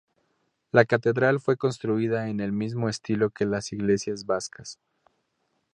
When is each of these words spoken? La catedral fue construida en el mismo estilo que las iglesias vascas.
La 0.71 0.85
catedral 0.85 1.39
fue 1.39 1.57
construida 1.57 2.27
en 2.27 2.39
el 2.39 2.51
mismo 2.53 2.89
estilo 2.89 3.29
que 3.29 3.45
las 3.45 3.71
iglesias 3.71 4.25
vascas. 4.25 4.79